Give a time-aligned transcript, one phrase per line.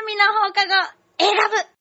[0.00, 0.72] 南の放課後、
[1.18, 1.79] 選ぶ。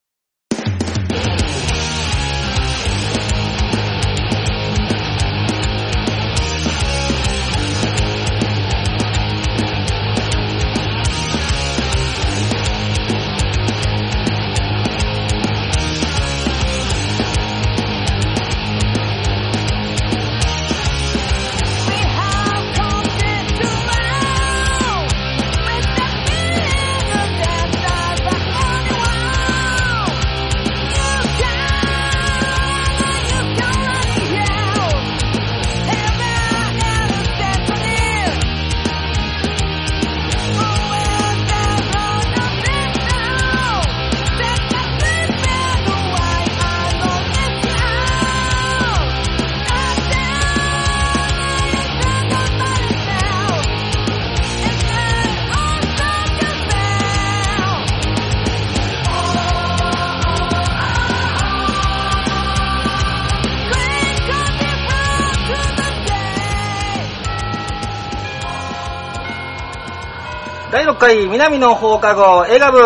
[70.72, 72.78] 第6回南の放課後映画部、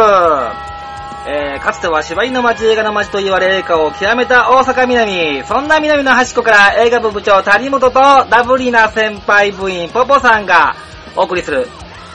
[1.30, 5.44] えー、かつては芝居の街映画の街と言われ映画を極めた大阪南。
[5.44, 10.78] そんな南の端っこから映画部部長谷本とダブリな先輩部員ポポさんが
[11.18, 11.68] お送りする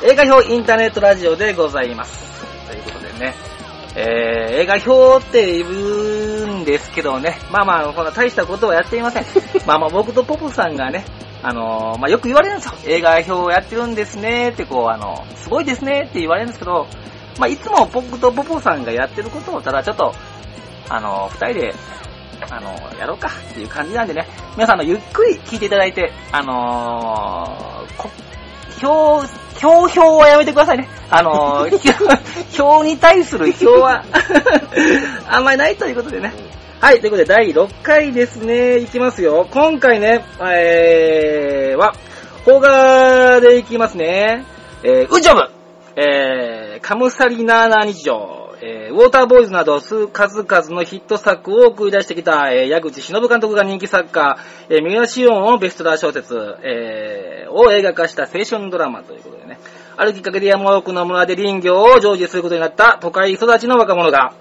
[0.02, 2.42] 映画表インターネットラジオでございます。
[2.66, 3.34] ということでね
[3.94, 9.24] えー、映画表って言うんですけどね、まあまあ、こんな大したことはやっていません。
[9.66, 11.04] まあまあ、僕とポポさんがね、
[11.42, 12.74] あのーまあ、よく言われるんですよ。
[12.86, 16.86] 映画表をやってるんですねって、こう、あの、すごいですねって言われるんですけど、
[17.38, 20.12] まあ、いつも僕とポポさんがやってることをただちょっと、
[20.88, 21.74] あの、二人で、
[22.50, 28.10] あの、やろうかっていう感じなんでね、皆さんあの、ゆっくり聞いていただいて、あのーこ
[28.82, 29.28] 表、
[29.64, 30.88] 表表はやめてくださいね。
[31.10, 31.70] あのー、
[32.62, 34.04] 表に対する表は、
[35.28, 36.32] あんまりないということでね。
[36.80, 38.78] はい、ということで第6回ですね。
[38.78, 39.48] いきますよ。
[39.50, 41.92] 今回ね、えー、は、
[42.44, 44.44] 邦画でいきますね。
[44.84, 45.50] えー、ウジョブ
[45.96, 54.38] えー、カムサリナーナ日常、えー、ウォーターボーイズなど数々のヒット作を送り出してきた、えー、矢口忍監督が人気作家、
[54.68, 59.58] えー、三浦紫音のベストラー小説、えー、を映画化した青春ドラマということでね。
[59.96, 64.32] あるきっかけで山奥の村で林業を成就することになった都会育ちの若者が、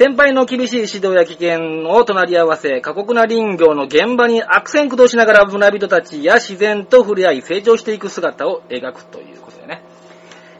[0.00, 9.82] 先輩の厳しい指導や危険を隣り合わせ、過酷な林業の現場に悪戦苦闘しながら村人たちや自然と触れ合い成長していく姿を描くということでね。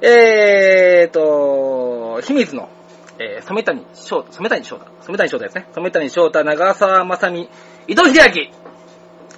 [0.02, 2.68] えーと、秘密の、
[3.18, 5.68] えー、染谷翔太、染谷翔太、染谷翔太ですね。
[5.72, 7.48] 染谷翔太、長澤まさみ、
[7.88, 8.52] 伊藤秀明。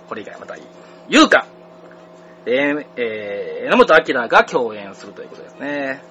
[0.09, 0.63] これ以外またいい。
[1.11, 1.47] 優香。
[2.47, 6.03] えー、えー、榎本明が共演するということですね。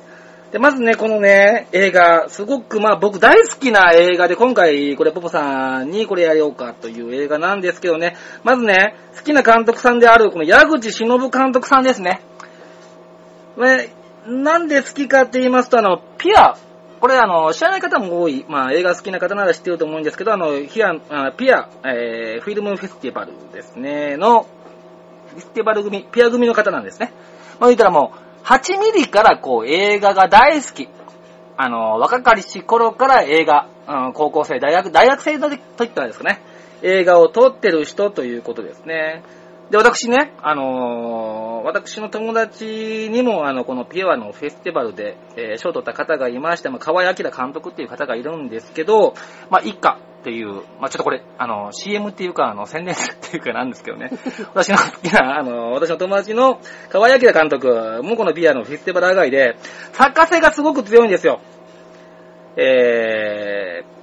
[0.51, 12.22] で、まずね、このね、映画、すごく、まあ僕大好きな映画で、今回、これポポさんにこれやろうかという映画なんですけどね、まずね、好きな監督さんである、この矢口忍監督さんですね。
[13.57, 13.94] ね、
[14.28, 16.57] なんで好きかって言いますと、あの、ピア、
[17.00, 20.94] これあの、知らない方も多い、まあ映画好きな方なら知ってると思うんですけど、あの、ヒア、
[21.31, 24.45] ピア、えー、フィルムフェスティバルですね、の、
[25.29, 27.13] フェスティバル組、ピア組の方なんですね。
[27.57, 30.90] まあ言ったらもう、8ミリからこう映画が大好き。
[31.57, 36.41] あの、若かりし頃から映画、うん、高校生、大学、大学生の時といったらですかね、
[36.81, 39.24] 映画を撮ってる人ということですね。
[39.72, 49.14] で、私ね、あのー私の友達にも、あの、このピュアのフェスティバルで、えー賞を取った方がいまして、まあ、河合明監督っていう方がいるんですけど、
[49.50, 54.09] まあ、一家っていう、まあ、ちょっとこれ、あの、CM っていうか、あの、宣伝っていうかなんですけどね、
[54.54, 56.59] 私の好きな、あの、私の友達の
[56.90, 59.56] 河合明監督もこのピュアのフェスティバル上がりで、
[59.94, 61.40] 作家性がすごく強いんですよ。
[62.58, 64.00] えー、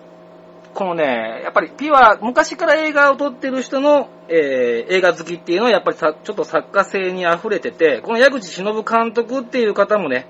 [0.78, 10.28] このね、やっぱりピュア、昔から映画を撮ってる人の、えー映画好きっていうのはやっぱりさちょっと作家性に溢れてて、この矢口忍監督っていう方もね、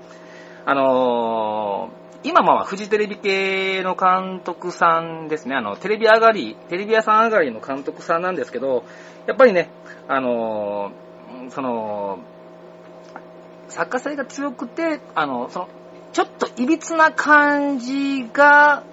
[0.65, 8.83] あのー今まあフジテレビ系の監督さんですね、あの、テレビ上がり、テレビ屋さん上がりの監督さんなんですけど、
[9.27, 9.69] やっぱりね、
[10.07, 12.17] あのーその、
[13.67, 15.69] 作家性が強くて、あの、その、
[16.11, 18.83] ちょっと歪な感じが、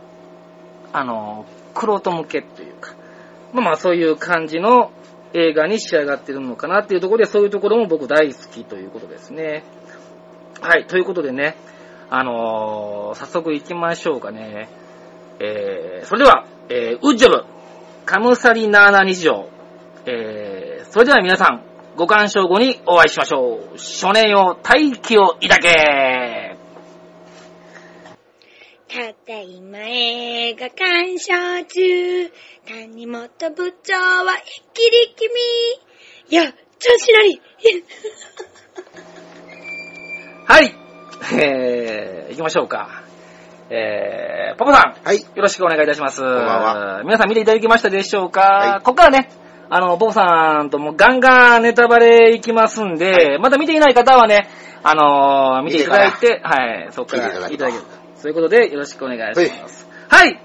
[0.92, 1.44] あの、
[1.76, 2.94] 黒人向けというか、
[3.52, 4.90] まあまあそういう感じの
[5.34, 9.64] 映画に仕上がってるのかなっていうところで、そういうところも僕大好きということですね。
[10.60, 11.56] はい、ということでね、
[12.08, 14.68] あのー早速行きましょうかね。
[15.38, 17.44] えー、それでは、えー、ウッジョブ、
[18.04, 19.48] カムサリナーナ日常、
[20.06, 21.62] えー、それでは皆さん、
[21.96, 23.78] ご鑑賞後にお会いしましょう。
[23.78, 26.55] 少年よ、大気を抱け
[28.88, 31.34] たった今映画鑑賞
[31.64, 32.30] 中。
[32.68, 35.30] 谷本部長は一気に君。
[36.30, 37.40] いや、調子乗り。
[40.46, 40.74] はい。
[41.34, 43.02] えー、行きましょうか。
[43.70, 45.04] えー、パパさん。
[45.04, 45.18] はい。
[45.18, 46.20] よろしくお願いいたします。
[46.20, 49.30] こんばんは皆さん見ていただきましたでしょうか、はいここからね、
[49.68, 54.48] あの、ボブさんともうガンガンネタバレいきますんで、まだ見ていない方はね、
[54.84, 58.05] あのー見ていただいて、はい、そこから聞いていただくといただける。
[58.26, 59.86] そういうことで、よろしくお願いします。
[60.08, 60.30] はい。
[60.30, 60.38] い。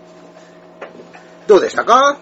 [1.47, 2.17] どうでしたか？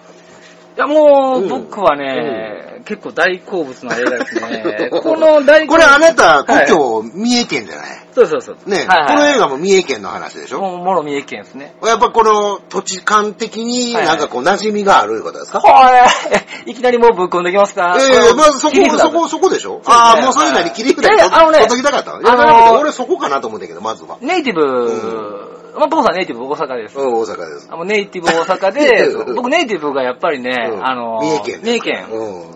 [0.78, 1.50] や、もう、うん。
[1.50, 4.90] 僕はね、結構大好物な映画ですね。
[5.04, 5.68] この大好物。
[5.68, 6.68] これあなた、故はい。
[6.68, 7.86] 郷、三重県じゃない？
[8.16, 8.58] そうそうそう。
[8.70, 9.08] ね、はいはい。
[9.08, 10.60] この映画も三重県の話でしょ？
[10.62, 11.76] もう、もろ三重県ですね。
[11.84, 16.06] やっぱこの土地感的にはいはないんかこう馴染みがあるいうことですか、これ、
[16.72, 17.98] いきなりもうぶっ込んできますか？
[18.00, 19.76] ええまずそこそこ、そこでしょ？
[19.76, 19.82] ね。
[19.88, 21.08] ああ、もうそれなり切り札い。
[21.10, 24.18] やいやあのね取っときたかったの俺そこかなと思ったけど、まずは。
[24.22, 25.38] ネイティブ、
[25.77, 26.98] まあ、僕さんネイティブ大阪です。
[26.98, 27.68] うん、大阪です。
[27.71, 31.60] あのネイティブ大阪で、 僕ネイティブがやっぱりね、うんあの、三重県。
[31.63, 32.06] 三重県。
[32.12, 32.56] うん。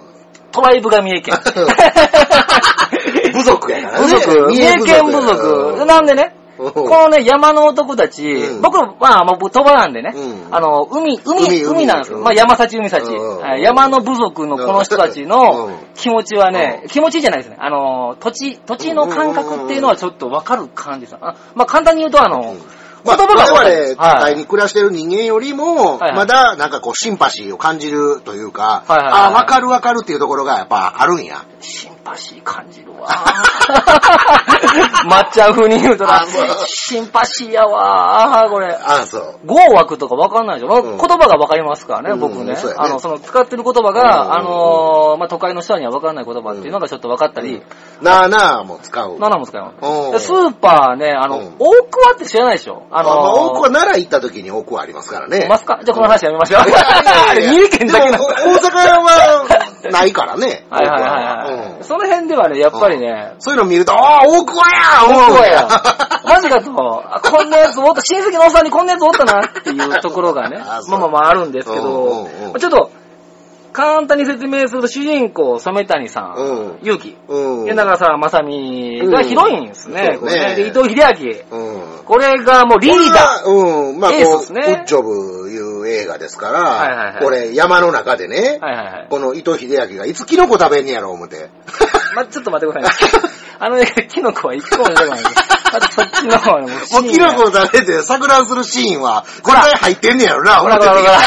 [0.51, 1.35] トライブが三重県。
[3.33, 4.03] 部族やからね。
[4.03, 4.51] 部族。
[4.51, 5.85] 三重県部族。
[5.85, 12.19] なんでね、うんこのね、山の男たち、うん僕ら、まあ、僕、鳥羽なんでね、うんあの、海、海、海海なんですよ。
[12.19, 17.57] うんまあ、山幸海幸、うんはい山の部族のこの人たちうのん気持ちはね、うん気持ちじゃないですね。
[17.59, 21.17] あの、土地、土地の感覚っていうのはちょっとわかる感じです。
[21.19, 31.45] あまあ、簡単に言うと、あの、うんまあ、言葉が我々、都会に暮らしてる人間よりも、まだ、なんかこう、シンパシーを感じるというか、はいはいはいああ、わかるわかるっていうところがやっぱあるんや。
[31.59, 33.07] シンパシー感じるわ。
[35.05, 36.23] 抹茶風に言うとな
[36.65, 38.47] シンパシーやわ。
[38.49, 38.67] これ。
[38.73, 39.35] ああ、そう。
[39.45, 42.55] 語枠とかわかんないでしょ、うん言葉がわかりますからね、うん僕ね。
[42.55, 47.61] そうやねあの、その使ってる言葉うんが、あのーまあ、都会の人にはわかんない言葉っていうのがちょっとわかったり、
[48.01, 49.17] なあなあも使う。
[49.19, 49.73] 何なんも使います。
[49.81, 52.83] うんでスーパーね、あの、うん大桑って知らないでしょ？
[52.91, 55.45] ああのー、まあ多くは奈良行った時に多くはありますからね。
[55.45, 56.61] いますかじゃあこの話やめましょう。
[56.63, 58.09] 三重県だけ。
[58.09, 58.73] 大阪
[59.03, 59.47] は
[59.91, 60.65] ないからね。
[60.69, 61.83] はいはいはいはい。
[61.93, 65.67] うんその辺ではね、やっぱりね、そういうの見ると、ああ、大桑や大桑や。
[65.67, 66.25] 思う。
[66.25, 70.97] マジかと、あこんなやつおった、親戚のおっさんにこんなやつおったなっていうところがね あ、そう。
[70.97, 72.89] まあまあまああるんですけどうんうんうん、ちょっと、
[73.73, 77.65] 簡単に説明すると主人公、染谷さんうん、ゆうき、うん。
[77.65, 80.11] 柳長澤まさみがヒロインですね。
[80.13, 81.57] うんこれねそうねで伊藤秀明。
[81.57, 82.03] うん。
[82.05, 83.45] これがもうリーダー。
[83.45, 83.49] ー。
[83.49, 83.99] うん。
[83.99, 89.07] まあ、こう、ウッジョブいう映画ですから、はいはいはいこれ山の中でね、はいはいはい。
[89.09, 91.49] この伊藤秀明がいつキノコ食べんねやろ、思って。
[92.15, 93.29] ま、ちょっと待ってくださいね。
[93.59, 95.35] あのね、キノコは一個も出てこないんです。
[95.73, 101.19] あとそっちの方はね、もうもうキノコを食べて錯乱するシーンは、これ入ってんねやろな、ほらほらほら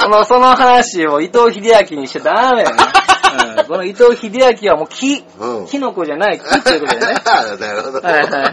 [0.00, 2.82] その、その話を伊藤秀明にしちゃダメだよね。
[3.58, 4.30] うんこの伊藤秀
[4.62, 7.14] 明はもう木、うんキノコじゃない木ということでね。
[7.24, 8.00] なるほど。
[8.00, 8.52] はいはいはい。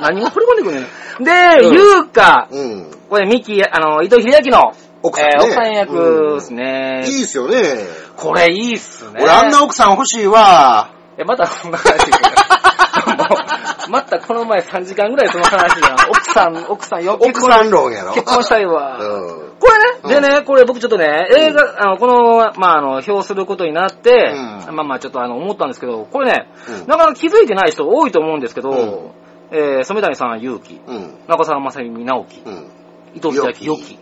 [0.00, 0.80] 何を掘り込んでくる
[1.20, 2.90] ので、うんゆうか、うん。
[3.08, 4.72] これミキ、あの、伊藤秀明の
[5.02, 7.02] 奥さんねえー奥さん役ですね。
[7.04, 7.56] いいっすよね。
[8.16, 9.20] これいいっすね。
[9.22, 10.90] 俺あんな奥さん欲しいわ。
[11.18, 12.10] え、またこんな話
[13.90, 18.12] またこの前3時間ぐらいその話が、奥さん、奥さんよ、奥さん論やろ。
[18.12, 18.98] 結婚したいわ。
[19.00, 19.52] うん。
[19.58, 19.68] こ
[20.04, 24.32] れね、でね、これ僕ちょっとね、映画、あの、この、まあ、あの、表することになって、
[24.68, 29.10] うんまあまあちょっとあの、思ったんですけど、これね、うんなかなか気づいてない人多いと思うんですけど、うん
[29.52, 31.14] えー、染谷さん、勇気、うん。
[31.28, 32.70] 中澤まさみ、直樹、うん。
[33.14, 33.98] 伊藤秀明、よき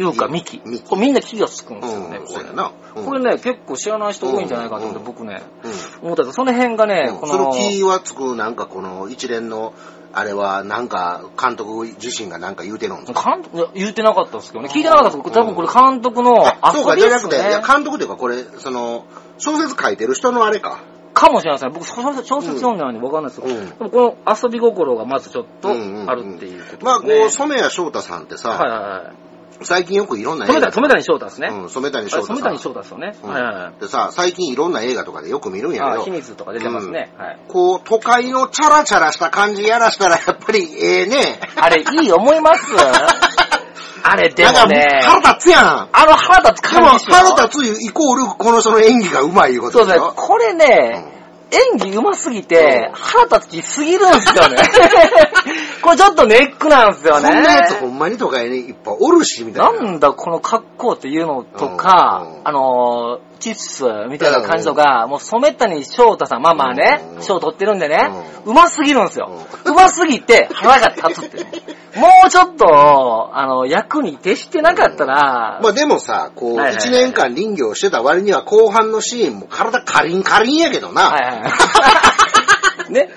[0.00, 0.60] よき、優香、みき。
[0.64, 6.06] みきこれみんな気がつくんですよね、うんこれそうんこれね、結構知らない人多いんじゃないかと思って、うん僕ね、うん。
[6.06, 9.74] 思ったんですその辺がね、うんこの、その気はつく、なんかこの一連の、
[10.12, 13.30] あれは、なんか、監督自身がなんか言うてるんですか？
[13.30, 14.68] 監督言ってなかったですけどね。
[14.68, 17.64] 聞いてなかったですけど、多分これ監督のあ、そうか、じゃなくて、いや、ね。
[17.64, 19.04] 監督というか、これ、その、
[19.38, 20.80] 小説書いてる人のあれか。
[21.14, 21.72] かもしれません。
[21.72, 26.78] 僕、小説読んでないんでわかんないですけど、うんでもこの遊び心がまずちょっとあうんうんうんるっていうことですね。
[26.82, 29.29] まあ、こう、染谷翔太さんってさ、はいはいはい。
[29.62, 31.48] 最近よくいろんな染谷、染谷翔太ですね。
[31.48, 32.36] うん、染谷あ翔太さん。
[32.36, 33.16] 染谷翔太ですよね。
[33.22, 33.80] うんはいはいはい。
[33.80, 37.12] でさ、最近いろんな映画とかでよく見るんやけどあ秘、密とか出てますね。
[37.16, 37.38] はい。
[37.48, 41.40] こう、都会のチャラチャラした感じやらしたら、やっぱりええね。
[41.56, 42.62] あれ、いい思います
[44.02, 44.60] あれ、でなんか
[45.02, 45.88] 腹立つやん。
[45.92, 50.26] あの腹立つでも、感じでしょ腹立つイコール、この人の演技がうまいいうこそうですねとでしょ。。
[50.26, 51.19] これね、
[51.52, 54.56] 演技上手すぎてう、ん腹立つ気すぎるんですよね。
[55.82, 57.32] これちょっとネックなんですよね。
[57.32, 59.84] そんなやつほんまに都会にいっぱいおるし、みたいな。
[59.84, 68.10] なんだこの格好っていうのとか、うんあのー、チッスみたいな感じとか、もう染谷翔太さん、まあまあねう、ん賞取ってるんでね、
[68.44, 69.30] うますぎるんですよ。
[69.64, 71.50] うますぎて腹が立つってね。
[71.96, 81.10] もうちょっと、あの、役に徹してなかったら、まあでもさ、こう、はいはいはい一年間林業してた割には後半のシーンも体カリンカリンやけどな。
[81.10, 82.92] はいはいはい。
[82.92, 83.08] ね。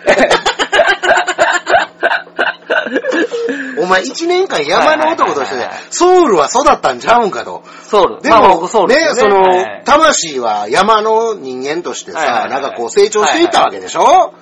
[3.93, 7.63] 前1年間山の男としてソウルは育ったんちゃうんかと。
[7.83, 8.21] ソウル。
[8.21, 14.01] でまあも、僕ソウルね、ですそのはい、魂は山の人間としてさ、はいはいはいなんかこう成長していったわけでしょ？
[14.03, 14.33] はい。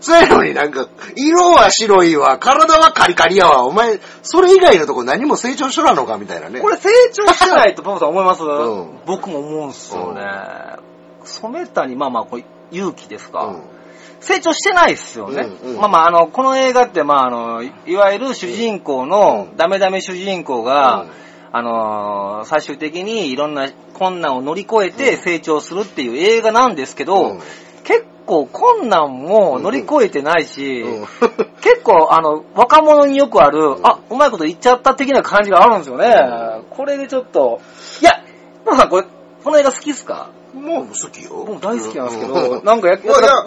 [0.00, 6.60] そういうのになんか、色は白いわ、体はカリカリやわ、お前、それ以外のとこ何も成長しとらんのかみたいなね。
[6.60, 10.22] これ成長してないと、パパさん思います、 ん僕も思うんすよね。
[11.24, 12.44] 染谷、まあまあ、これ
[12.74, 13.62] 勇気ですか、うん。
[14.20, 15.48] 成長してないっすよね。
[15.62, 15.76] うんうん。
[15.78, 19.56] まあまあ、あの、この映画って、まああの、いいわゆる主人公の、うん。
[19.56, 21.10] ダメダメ主人公が、うん。
[21.56, 27.40] あのー最終的にいろんな困難を乗り越えて成長するっていう映画なんですけど、うん。
[27.84, 31.06] 結構困難も乗り越えてないし、うん。
[31.60, 36.12] 結構あの、若者によくある、あ、うまいこと言っちゃった的な感じがあるんですよね。
[36.70, 37.60] これでちょっと、
[38.02, 38.12] いや、
[38.64, 39.04] パパさんこれ、
[39.44, 40.30] この映画好きっすか？
[40.54, 41.44] もう好きよ。
[41.46, 42.98] 僕大好きなんですけうど、なんかや、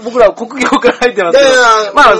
[0.04, 2.18] 僕ら国業から入ってますけど、まあ、う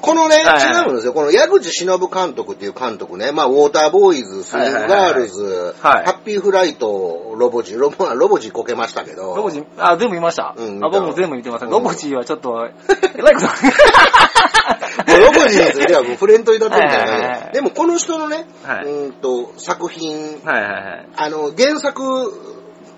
[0.00, 1.14] こーんの、ね、違うんですよ。
[1.14, 9.34] この矢口忍監督っていう監督ね、まあ、ウォーターボーイズ、スリングガールズ、はいハッピーフライト、ロボジ、ロボ、ロボジこけましたけど。
[9.34, 10.54] ロボジ、あ、全部見ました。
[10.56, 11.68] うんあ僕も全部見てません。
[11.68, 12.68] うんロボジはちょっと、
[13.16, 13.46] えらいこと。
[15.10, 17.52] もうロボジについてはもうフレンドになってるみたいなはいはいはいはい感じで。
[17.52, 20.40] でもこの人のね、はいうーんと、作品。
[20.44, 22.53] あの、原作、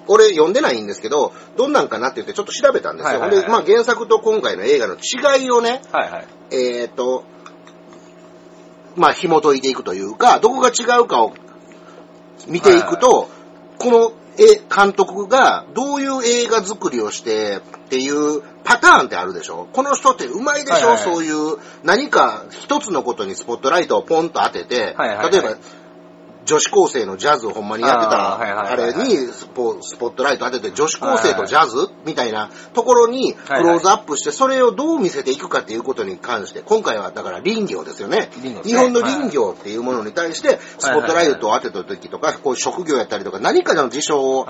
[0.08, 3.20] 俺読んでないんですけど、どんなんかなって言ってちょっと調べたんですよ。
[3.20, 6.26] はいはいはいで、まあ原作と今回の映画の違いをね、はいはい。
[6.50, 7.24] えっ、と、
[8.94, 11.34] まあ紐解いていくというか、どこが違うかを
[12.46, 13.28] 見ていくと、
[13.78, 19.68] このえ監督がどういう映画作りをしてっていうパターンってあるでしょ。
[19.72, 21.04] この人ってうまいでしょ、はいはい。
[21.04, 25.32] そういう何か一つのことにスポットライトをポンと当てて、はいはいはい。
[25.32, 25.56] 例えば
[26.46, 38.30] 女子高生のジャズをほんまにやってたあれにスポスポットライト当てて女子高生とジャズみたいなところにクローズアップしてそれをどう見せていくかっていうことに関して今回はだから林業ですよね。
[38.64, 44.46] 日本の林業っていうものに対してスポットライトを当てた時とかこう職業やったりとか何かの事象を。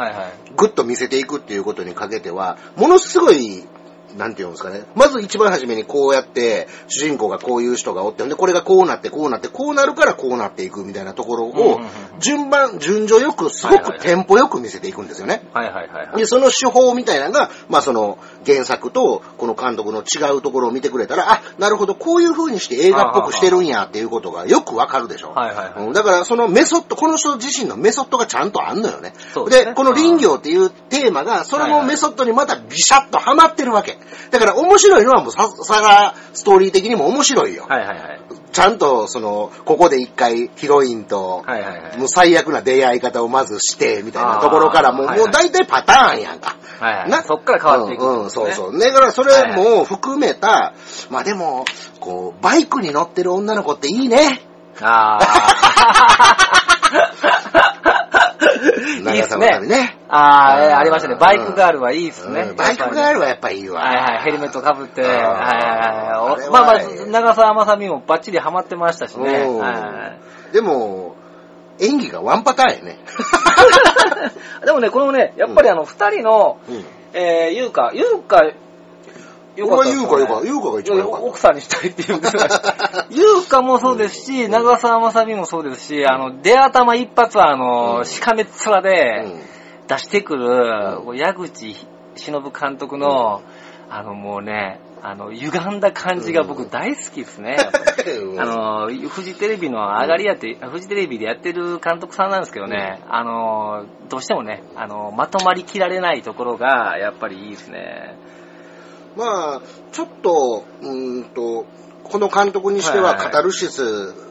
[0.57, 3.65] グッと見せていくっていうことにかけてはものすごい
[4.17, 4.83] なんていうんですかね。
[4.95, 11.81] まず一番初めにこうやって、主人公がこういう人がおって、んで、これがこうなって、こうなって、こうなるからこうなっていくみたいなところを
[12.19, 15.43] 順番、順序よく、すごくテンポよく見せていくんですよね。
[15.53, 16.17] はいはいはいはい。
[16.17, 25.31] で、その手法みたいなのが、まあその原作とこの監督の違うところを見てくれたら、あ、なるほど、こういう風にして映画っぽくしてるんやっていうことがよくわかるでしょ。
[25.31, 29.15] はいはいはいうんだからそのメソッド、この人自身のメソッドがちゃんとあんのよね。
[29.33, 33.96] そうですねこの林業っていうテーマが、それのメソッドにまたビシャッとハマってるわけ。
[34.31, 37.67] だから面白いのはもうさ、さが、ストーリー的にも面白いよ。
[37.69, 38.21] はいはいはい。
[38.53, 41.99] ちゃんと、その、ここで一回ヒロインと、はいはいはい。
[41.99, 46.57] もう最悪な出会い方をまずして、みたいなところから、もう、もう大体パターンやんか。
[46.79, 47.23] はいはいな？
[47.23, 48.79] そっから変わっていくうん、うん、そうそう。
[48.79, 50.75] だからそれも含めた、
[51.11, 51.65] まあでも、
[52.01, 54.43] こう、バイクに乗ってる女の子っていいね。
[54.81, 55.27] あー。
[58.97, 59.96] いい長さみね。
[60.09, 61.17] あー、えーうんありましたね。
[61.17, 62.43] バイクガールはいいっすね。
[62.43, 63.81] うんバイクガールはやっぱいいわ。
[63.81, 69.47] はいはい、ヘルメットかぶって、はいはいあはいまあまあ、長澤まさみもバッチリハマってましたしね。
[70.53, 71.17] でも、
[71.81, 72.99] 演技がワンパターンやね。
[74.65, 76.85] でもね、このね、やっぱりあの、二人の、うん。
[77.13, 78.43] えー、ゆうか、ゆうか、
[79.57, 82.21] よ俺はです優香、優香、優香が一番奥さんにしたいっていう。
[83.11, 88.83] ゆうかもそうですし、長澤まさみもそうですし、あの、出頭一発はあの、うんしかめっ面た。
[88.83, 89.56] でうん
[89.89, 91.75] 出してくる、こう矢口
[92.17, 93.43] 忍監督の、
[93.89, 97.57] あのもうね、あの、歪んだ感じが僕大好きですね。
[98.23, 108.17] うんあの、フジテレビの上がりやって、フジテレビでやってる監督さんなんですけどね、あの、どうしてもね、あの、まとまりきられないところが、やっぱりいいですね。
[109.17, 109.63] まあ、
[109.93, 111.67] ちょっと、うーんと、
[112.05, 114.26] この監督にしてはカタルシス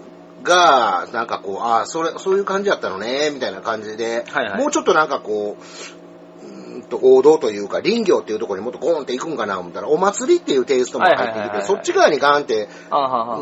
[0.45, 12.69] が、なんかこう、ああ、それ、そういう感じだったのね、みたいな感じで、はいはいもうちょっとなんかこう、うーんと王道というか、林業っていうところにもっとゴーンっていくんかな思ったら、お祭りっていうテイストも入ってきて、そっち側にガーンって、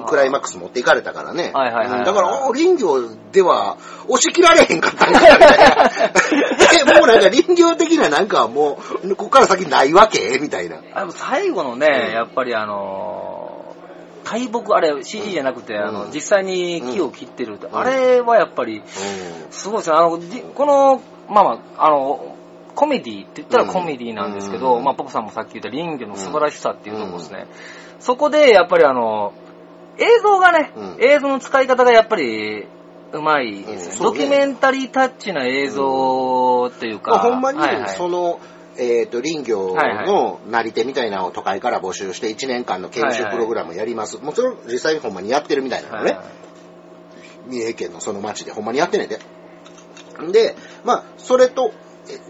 [0.07, 1.51] クライマックス持っていかれたからね。
[1.53, 5.91] はいはいはいはいうんだから、お林業では押し切られへんかったんかみたいな。
[6.95, 10.77] え、もうなんか林業的ななんかもう、ここから先ないわけみたいな。
[10.93, 13.32] あでも最後のね、うんやっぱりあのー
[14.23, 17.77] 大木、あれ CG じゃなくて、あの、うん実際に木を切ってるって、ん。
[17.77, 18.83] あれはやっぱり、
[19.51, 19.95] すごいですね。
[19.95, 22.35] あの、じこの、まあまあ、あの、
[22.75, 24.83] コメディって言ったらコメディなんですけど、うん。
[24.83, 27.47] まあ、ポポさんもさっき言った林業の素晴らしさっていうところですね。
[27.99, 29.33] そこで、やっぱりあの、
[29.97, 30.97] 映像がね、うん。
[30.99, 32.67] 映像の使い方がやっぱり、
[33.13, 38.39] うまいですね、ドキュメンタリータッチな映像っていうか、まあ、ほんまにはいはい、その、
[38.77, 44.17] えっ、と、林業のなり手みたいなのを都会から募集して1年間の研修プログラムやります。
[44.17, 46.17] もちろん実際にほんまにやってるみたいなのね。
[47.47, 49.19] 三重県のその町でほんまにやってんねんで。
[50.31, 51.73] で、まあ、それと、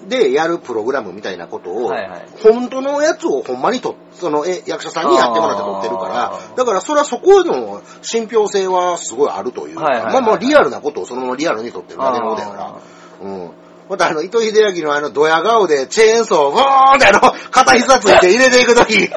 [0.07, 12.81] で、やるプログラムみたいなことを、はいはい本当のやつをほんまにと、そのえ役者さんにやってもらって撮ってるからだからそれはそこの信憑性はすごいあるというか、はいはいはいまあまあリアルなことをそのままリアルに撮ってるだけのことやから、
[13.21, 13.51] うん。
[13.89, 17.19] またあの、糸井秀明のあの、ドヤ顔でチェーンソーをゴーンってあの、
[17.51, 19.15] 片膝ついて入れていくとき、こ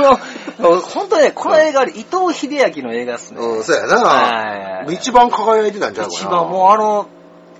[0.00, 3.40] の、本当ね、この映画、伊藤秀明の映画っすね。
[3.40, 4.92] うん、そうやはいな。
[4.92, 6.18] 一番輝いてたんちゃうかな。
[6.18, 7.08] 一番もうあの、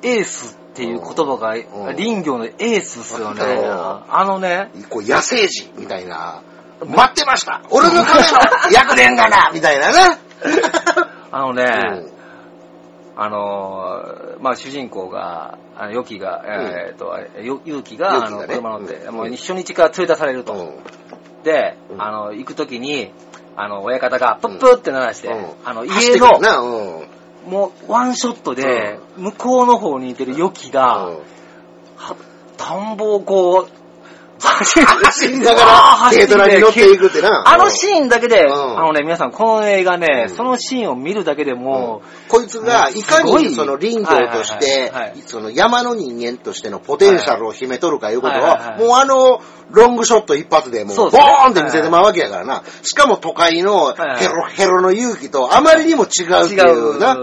[0.03, 3.43] エースっていう言葉が、うん林業のエースっすよね。
[3.43, 6.43] うんあのね、こう野生児みたいな、
[6.87, 8.27] 待ってました俺のための
[8.73, 10.19] 役年がなみたいなな。
[11.33, 12.20] あのね、うん
[13.23, 19.15] あのー、まあ、主人公が、あの、ヨキが、えっ、と、よゆうきが、あの、車乗って、うん。
[19.15, 20.55] もう初日から連れ出されると。
[20.55, 21.45] うん。
[21.45, 22.03] で、うん。
[22.03, 23.13] あの、行くときに、
[23.57, 25.45] あの、親方が、プップって鳴らして、うん。
[25.67, 27.05] あの、家の。
[27.47, 31.11] もう、ワンショットで、向こうの方にいてるヨキが、
[32.57, 33.80] 田んぼをこう、
[34.41, 37.45] 走走りながら軽トラに乗っていくってな。
[37.47, 38.79] あのシーンだけで、うん。
[38.79, 40.35] あのね、皆さん、この映画ね、うん。
[40.35, 44.93] そのシーンを見るだけでも、こいつがいかにその林業としはいて
[45.27, 52.63] その山の人間としてのポテンシャルを秘めとるかいうことは、もうあの、ロングショット一発でもう、ボーンって見せてまうわけやからな。
[52.83, 57.17] しかも都会のヘロヘロの勇気とあまりにも違うっていうな。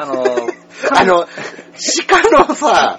[0.00, 0.22] あの、
[0.90, 1.26] あの、
[2.08, 2.98] 鹿のさ、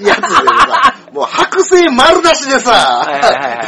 [0.00, 3.66] やつでさ、もう剥製丸出しでさ、はいはいはいはい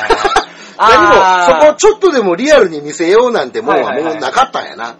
[0.79, 4.95] 何も、そこをちょっとでもリアルに見せようなんてもう、はもうなかったんやな。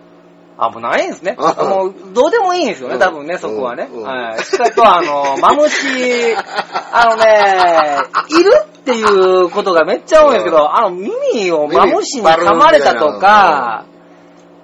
[0.61, 1.37] あ、もうないんですね。
[1.39, 3.01] あもう、どうでもいいんですよね、うん。
[3.01, 3.89] 多分ね、そこはね。
[3.93, 4.03] うん。
[4.03, 4.43] はい。
[4.43, 13.85] しかと、あの、マムシ、 あのね、いるっていうことがめっちゃ多いんですけど、あの、耳をマムシに噛まれたとか、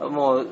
[0.01, 0.47] もう、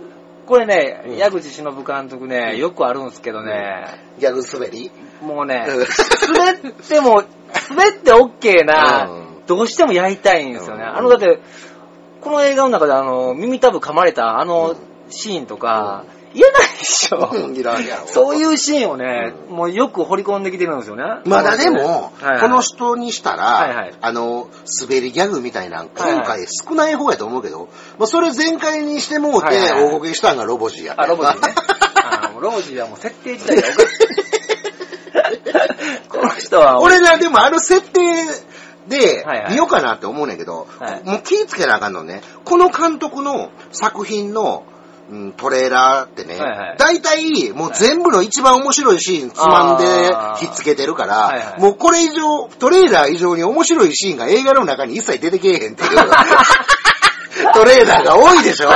[0.47, 1.17] これね、うん。
[1.17, 3.87] 矢口忍監督ね、よくあるんですけどね、
[4.19, 4.91] ギャグ滑り？
[5.23, 5.79] もうねうん、
[6.35, 7.23] 滑っても、
[7.71, 10.83] 滑って OK なうん、どうしてもやりたいんですよね。
[10.83, 10.97] うん。
[10.97, 11.41] あの、だって、
[12.21, 14.77] この映画の中であの、耳たぶ噛まれたあの
[15.11, 17.31] シーンとか、言えないでしょ。
[17.33, 18.07] うんいらんやろ。
[18.07, 21.05] そういうシーンをね、うんもうよく掘り込んできてるんですよね。
[21.27, 24.49] まだでも、はいはいこの人にしたら、はいはいあの、
[24.81, 27.69] 滑りギャグみたいなん、はいはい今回少ない方やと思うけど、
[27.99, 31.55] まあ、それ全開にしてもうて、はいはいはい大ごけしたんがロボジーやったあ、ロボジーね。
[32.05, 34.23] あもうロボジーはもう設定自体がおかしい。
[36.09, 38.01] この人は、俺な、でもあの設定
[38.89, 42.23] ではいはい見ようかなって思うねんけど、はいもう気ぃつけなあかんのね。
[42.45, 44.65] この監督の作品の、
[45.11, 49.85] うん、トレーラーってね、はいはい大体もう全部の一番面白いシーンつまんで
[50.39, 55.91] ひっつけてるから、はいはいもうこれ以上、トレーラー以上に面白いシーンが映画の中に一切出てけえへんっていう。
[57.55, 58.69] トレーラーが多いでしょ？
[58.69, 58.75] も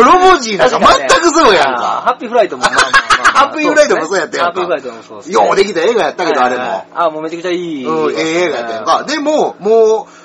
[0.00, 1.82] うロボジーなんか全くそうやんあーか。
[2.06, 6.86] ハッピーフライトもまあまあまあまあハッピーフライトもそうやったやんかハッピーフライトもそうねようできた映画やったけど、あれも。
[6.94, 7.84] あ、もうめちゃくちゃいい。
[7.84, 9.04] うん、ええ映画やったやんか。
[9.04, 10.17] でも、もう、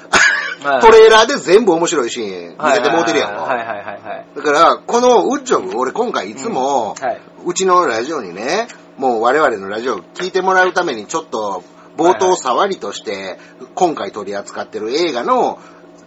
[0.64, 3.42] はいトレーラーで全部面白いシーン見せてもうてるやんか。
[3.42, 4.26] はいはいはいはい。
[4.36, 7.22] だから、このウッジョブ、俺今回いつも、はい。
[7.46, 11.64] うちのラジオにね、もう我々のラジオ聞いてもらうためにちょっと
[11.98, 13.38] 冒頭触りとして、
[13.76, 15.60] 今回取り扱ってる映画の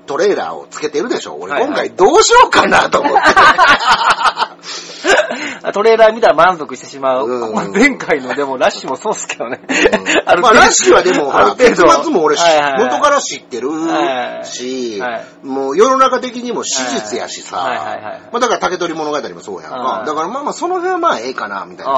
[0.07, 3.19] トレーラーをつけてるでしょ俺はいはい今回どうしようかなと思って。
[5.73, 7.29] トレーラー見たら満足してしまう。
[7.29, 7.55] うん。
[7.55, 9.61] まあ前回のでもラッシュもそうっすけどね。
[10.25, 11.85] あるまあ、ラッシュはでも、ある程度。
[11.85, 12.85] 結末も俺し、はいはいはい。
[12.85, 15.47] 元から知ってるはいし、はい。
[15.47, 18.05] もう世の中的にも史実やしさ、はいはいはい。
[18.05, 19.77] はいまあだから竹取物語もそうやんか。
[19.77, 21.93] はいだからまあまあその辺はまあええかな、みたいな。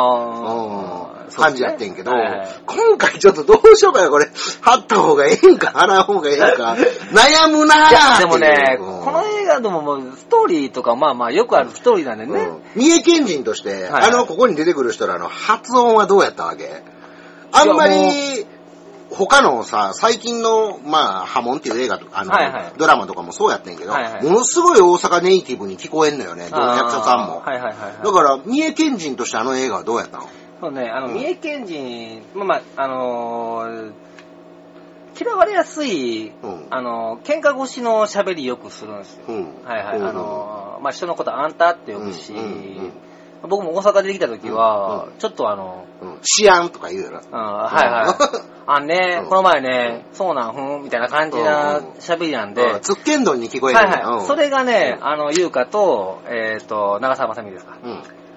[1.36, 2.48] 感じやってんけど、はいはい。
[2.66, 4.28] 今回ちょっとどうしようかな、これ。
[4.60, 6.76] 貼った方がええんか、払う方がええんか、
[7.12, 9.04] 悩むなぁでもね、うん。
[9.04, 12.32] この映画でももう、ストーリーとか、まあまあ、よくあるストーリーなんでね。
[12.32, 12.62] うん。
[12.74, 14.04] 三重県人として、はい。
[14.04, 16.82] あの、ここに出てくる人らの発音はどうやったわけ？
[17.52, 18.46] あんまり、
[19.10, 22.72] 他のさ、最近の、まあ、波紋っていう映画とか、あの、はいはい。
[22.76, 24.22] ドラマとかもそうやってんけど、はいはい。
[24.22, 27.40] ものすごい大阪ネイティブに聞こえんのよね、どの役者さんも。
[27.40, 28.04] はいはいはいはい。
[28.04, 30.28] だから、三重県人としてあの映画はどうやったの？
[30.60, 33.92] そうね、あの、うん三重県人、まあまあ、あのー
[35.20, 39.24] 嫌われやすい、うんあのー喧嘩越しの喋りよくするんですよ。
[39.28, 39.64] うん。
[39.64, 39.98] はいはい。
[39.98, 42.46] うんあのーまあ、人のことあんたって呼ぶし、うんうんう
[42.88, 42.92] ん
[43.40, 46.70] 僕も大阪で来た時は、うんちょっとあの、うん。
[46.70, 47.20] とか言うよな。
[47.20, 48.40] うん、はいはい。
[48.66, 54.26] あんね、うんこの前ね、そうなん、ふん、みたいな感じなうん喋りなんで、うんツッケンドンに聞こえるはいはい。
[54.26, 57.76] それがね、うんあの、優香と、えっ、と、長澤まさみですか。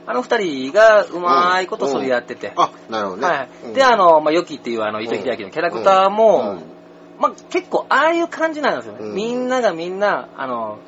[0.04, 0.10] うん。
[0.10, 2.54] あの二人がうまいことそれやってて。
[2.56, 3.28] あ、なるほどね。
[3.28, 3.50] はい。
[3.66, 6.72] うんで、あ、の、まあ、ヨキっていうあの、糸井秀明のキャラクターも、うん
[7.20, 9.00] まあ、結構ああいう感じなんですよね。
[9.02, 10.80] うんみんながみんな、あの、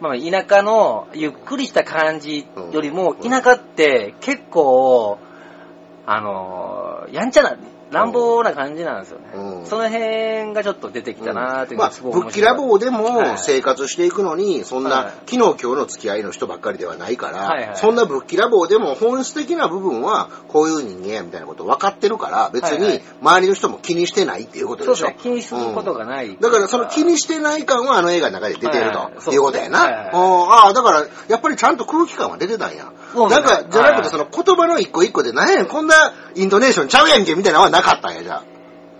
[0.00, 5.18] まあ、田舎のゆっくりした感じよりも、うん田舎って結構、
[6.06, 7.56] あのーやんちゃな、
[7.94, 9.26] 乱暴な感じなんですよね。
[9.34, 9.66] うん。
[9.66, 13.02] その辺がちょっと出てきたなーっていうまあのがすごい、面ぶっきらぼうではい。
[13.02, 15.12] も生活していくのに、そんはない。
[15.26, 17.76] 昨日今日の付き合いの人ばっかりではないから、はいはい。
[17.76, 23.02] そんなぶっきらぼうでも本質的な部分はこういう人間やみたいなこと分かってるから、別にはいはい。
[23.20, 24.96] 周りの人も気にしてないっていうことでしょ。
[24.96, 25.22] そうですね。
[25.22, 26.36] 気にすることがない。
[26.40, 29.20] だからその気にしてない感はあの映画の中で出てるはいはい。
[29.24, 29.78] ということやな。
[29.78, 30.52] はいはいうん。
[30.52, 32.92] ああ、だからやっぱりちゃんと空気感は出てたんや。
[33.14, 35.94] なんか、じゃなくてはいその言葉の一個一個で何やねん、こんな
[36.34, 38.42] イントネーションちゃうやんけみたいなのはなかったんや、じゃあ。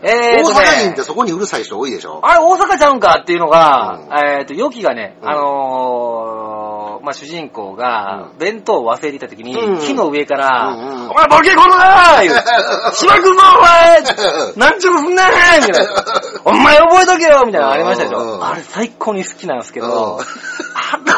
[0.02, 2.20] えー大阪人ってそこにうるさい人多いでしょ？
[2.22, 4.28] あれ大阪ちゃうんかっていうのが、うん。
[4.38, 5.28] えっ、と、ヨキがね、うん。
[5.30, 9.78] あのーまあ、主人公がう、弁当を忘れていた時に、うん。
[9.80, 11.10] 木の上から、うんうん。
[11.10, 14.02] お前ボケこのなーしば くぞお前
[14.56, 15.92] なんちゅうすんねーみたいな。
[16.44, 18.44] お前覚えとけよみたいなのありましたでしょ？
[18.44, 19.92] あれ最高に好きなんですけど、うん。
[19.92, 21.14] あの、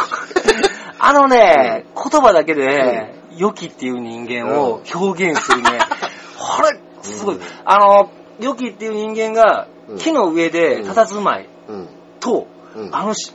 [0.98, 5.79] あのね、言葉だけで、ヨキっていう人間を表現するね、
[7.14, 7.36] すごい。
[7.36, 9.98] うんあの、ヨキっていう人間がうん。
[9.98, 11.48] 木の上で佇まい。
[11.68, 11.88] うん。
[12.20, 12.94] と、うん。
[12.94, 13.32] あのし、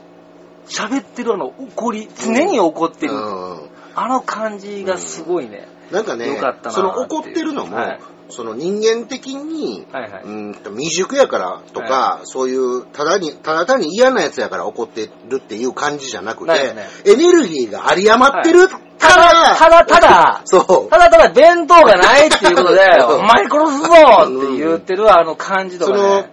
[0.66, 3.70] 喋ってるあの怒り、常に怒ってる、うん。
[3.94, 5.68] あの感じがすごいね。
[5.90, 8.00] なんかねよかったその怒ってるのも、はい
[8.32, 10.22] その人間的に、はいはい。
[10.24, 20.90] うんと未熟やからとか、そういう、ただに、ただ単に嫌なやつやから怒ってるっていう感じじゃなくて、ねエネルギーが有り余ってるかたら、だ、ただただ、 そう。
[20.90, 23.88] ただただ弁当がないっていうことで、 うんお前殺すぞ
[24.24, 26.30] って言ってるあの感じとかそのね。、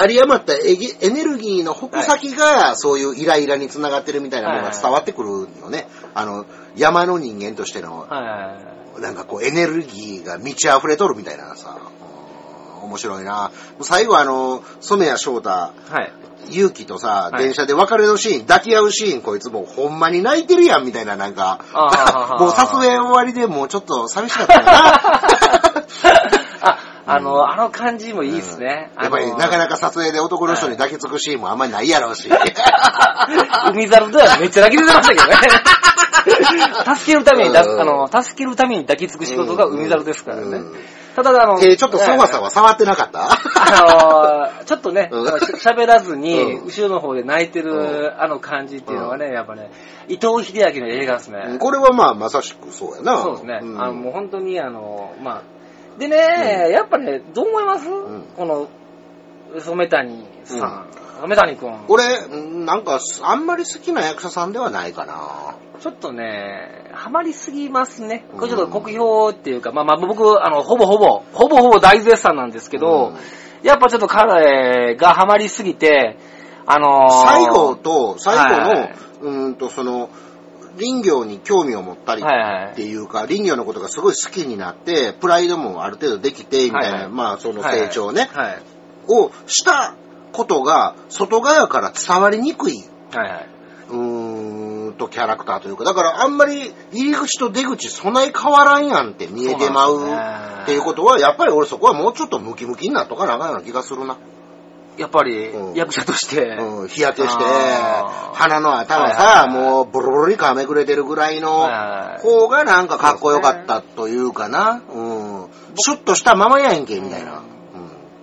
[0.00, 5.88] 有り余ったエネルギーの矛先が、そういうイライラにつながってるみたいなものが伝わってくるよね。
[6.14, 6.44] あの、
[6.76, 8.87] 山の人間としての、はいはいはい。
[9.00, 12.08] なんかこうエネルギーが満ち溢れとるみたいなさ、うん
[12.88, 13.50] 面白いな。
[13.80, 15.72] 最後あの、染谷翔太、は
[16.50, 16.56] い。
[16.56, 21.60] 勇気とさ、はい電車で別れのシーン、抱き合うシーン、こいつもうほんまに泣いてるやんみたいななんか
[22.38, 24.72] もう撮影終わりでもうちょっと寂しかったよな。
[26.62, 28.92] あ、あの、あの感じもいいですね。
[29.00, 32.30] やっぱりなかなか撮影で男の人に抱きつくシーンもあんまりないやろうし。
[33.72, 35.36] 海猿ではめっちゃ泣き出てましたけどね。
[36.96, 40.42] 助けるためにあの、助けるために抱きつく仕事が海猿ですからね。
[40.42, 40.74] うん。
[41.16, 43.24] ただ、あの、手ちょっとそわそわ触ってなかった？
[43.24, 43.28] あ
[44.54, 46.66] のー ちょっとね、喋らずに、うん。
[46.66, 49.70] 後ろの方で泣いてる、あの感じっていうのはね、やっぱね、
[50.08, 51.56] 伊藤秀明の映画ですね。
[51.58, 53.18] これはまあまさしくそうやな。
[53.22, 53.60] そうですね。
[53.60, 53.82] ん。
[53.82, 55.42] あの、もう本当に、あの、まあ、
[55.98, 58.24] でね、やっぱね、どう思います、ん。
[58.36, 58.68] この、
[59.58, 60.86] 染谷さん。
[61.20, 61.84] 染谷くん。
[61.88, 65.56] 俺、うんなんか、あんまり好きな役者さんではないかな。
[65.80, 68.26] ちょっとね、ハマりすぎますね。
[68.36, 73.16] これちょっと酷評っていうか、まあまあ僕、あの、ほぼほぼ、ほぼほぼ大絶賛なんですけど、うん
[73.60, 76.16] やっぱちょっと彼がハマりすぎて、
[76.64, 80.10] あのー最後と、最後の、はいはいうーんと、その、
[80.78, 88.46] 林業に興味を持ったりはいはいっていうか、林業のことがすごい好きになって、プライドもある程度できて、みたいな、はいはいまあその成長ね、はい。
[88.46, 88.62] はい
[89.10, 89.94] をした
[90.32, 93.46] ことが、外側から伝わりにくい、はいはい。
[93.90, 100.02] うーんとキャラクターというか、だからあんまり入り口と出口そない変わらんやんって見えてまう
[100.62, 104.18] っていうことは、やっぱり俺そこはもうちょっとムキムキになっとかなあかんような気がするな。
[104.98, 107.44] やっぱりうん、役者として、うん、日焼けして
[108.34, 114.82] 鼻の頭さ、はいもうボロボロにかめくれてるぐらいのはい方がなんかかっこよかったというかな。
[114.92, 115.48] うん。
[115.76, 117.42] シュッとしたままやんけ、みたいな。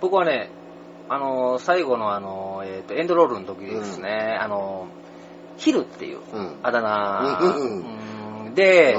[0.02, 0.50] 僕はね、
[1.08, 5.06] あのー最後のあのーえっ、と、エンドロールの時ですね、あのー
[5.58, 6.38] ヒルっていううん。
[6.38, 6.56] うん。
[6.62, 8.96] あだ名、うんうんうんで、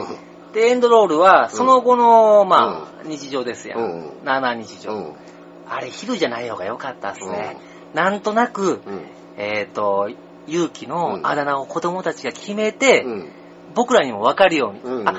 [0.54, 3.80] で、エンドロールは、その後の、まあ、日常ですよ。
[3.80, 4.91] うんなあなあ日常。
[4.91, 5.13] うん。
[5.67, 7.58] あれ、ヒルじゃない方が良かったですね。
[7.93, 9.02] なんとなく、うん。
[9.38, 10.10] えっ、と、
[10.48, 13.30] 勇気のうんあだ名を子供たちが決めて、うん。
[13.76, 15.10] 僕らにも分かるように、うん。
[15.10, 15.13] あ、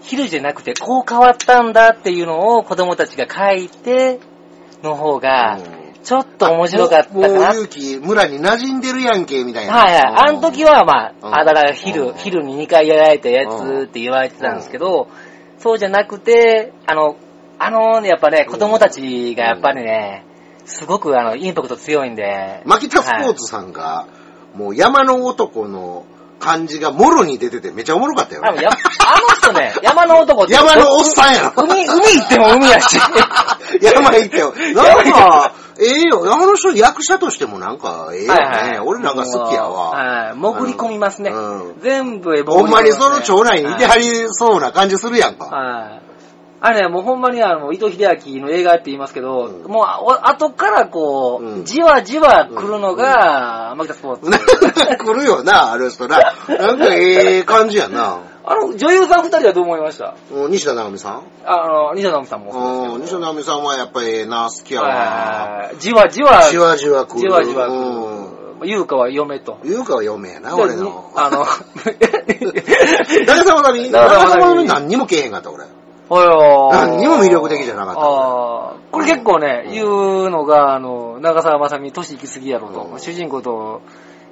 [0.00, 4.20] ヒルじゃなくてこう変わったんだっていうのを子供たちが書いて、
[4.82, 5.58] の方が、
[6.04, 7.52] ちょっと面白かったかもうもうな。
[7.52, 9.72] 勇気、村に馴染んでるやんけ、みたいな。
[9.72, 10.02] はいはい。
[10.28, 15.08] あの時はまあ、うんあだ名ヒル、うんヒルに2回やられたやつって言われてたんですけど、
[15.58, 17.16] そうじゃなくて、あの、
[17.58, 20.26] あのね、やっぱね、子供たちがやっぱりね、
[20.66, 22.62] すごくあの、インパクト強いんで。
[22.66, 24.06] マキタスポーツさんが、
[24.54, 26.04] もう山の男の
[26.38, 28.48] 感じがもろに出ててめちゃおもろかったよね。
[28.48, 28.60] あの
[29.36, 30.52] 人ね、 山の男って。
[30.52, 31.52] 山のおっさんやろ。
[31.56, 32.98] 海、海行っても海やし。
[33.80, 34.52] 山行ってよ。
[34.74, 36.32] なんか、ええよ。
[36.32, 38.80] あの人役者としてもなんか、ええよね。
[38.84, 39.90] 俺なんか好きやわ。
[39.90, 40.36] はい。
[40.36, 41.30] 潜り込みますね。
[41.30, 45.46] うん全部へ潜り込みますねほんまにその町内にいてはりそうな感じするやんか。
[45.46, 46.04] はい。
[46.66, 48.08] あれね、もうほんまにあの、伊藤秀
[48.38, 54.30] 明の映画って言いますけど、うんもうあ後からこう、うんじわじわ来るのが、マキタスポーツ。
[54.96, 56.20] 来るよな、ある人な。
[56.48, 58.20] なんかええ感じやな。
[58.46, 60.14] あの、女優さん二人はどう思いました？
[60.30, 61.22] うん西田直美さん？
[61.44, 64.88] あの、西田直美さんもそううん、ですけ田直美さんはやっぱりええな、好きやわ。
[64.88, 67.20] はいじわじわ、じわじわ来る。
[67.20, 67.76] じわじわ来う
[68.56, 68.60] ん。
[68.60, 68.68] る。
[68.68, 69.58] 優香は嫁と。
[69.64, 71.10] ゆうかは嫁やな、俺の。
[71.16, 71.44] あの、
[73.26, 75.64] 長澤まさみ長澤まさみ長澤まさみ何にもけえへんかった、俺。
[76.10, 82.80] およー何にも魅力的じゃなかったあーこれ結構ね、言うのが、あの、長澤まさみ、年行き過ぎやろと。
[82.92, 83.80] うん主人公と、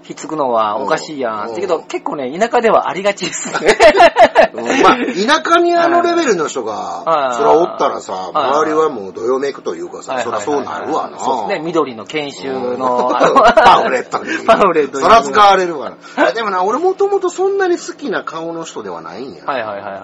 [0.03, 1.49] ひっつくのはおかしいやん。
[1.49, 3.77] うんだけど、結構ね、田舎ではありがちですね。
[4.55, 4.97] うんまあ、
[5.43, 11.19] 田舎にあのレベルの人が、はいそらおったらさ、はい周りはもうどよめくというかさ、はいそらそうなるわな。
[11.19, 13.09] そうですね、緑の研修うんの、
[13.55, 14.47] パンフレットに。
[14.47, 15.05] パンフレットに。
[15.05, 15.97] そら使われるわな。
[16.17, 19.45] あでもな、俺もともとそんなに好きな顔の人ではないんや。
[19.45, 20.01] はいはいはいはい。